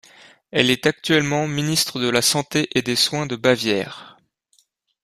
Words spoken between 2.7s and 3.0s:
et des